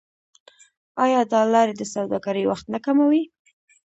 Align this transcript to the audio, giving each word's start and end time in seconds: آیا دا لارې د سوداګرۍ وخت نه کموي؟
آیا 1.03 1.21
دا 1.31 1.41
لارې 1.53 1.73
د 1.77 1.81
سوداګرۍ 1.93 2.43
وخت 2.47 2.65
نه 2.73 2.79
کموي؟ 2.85 3.23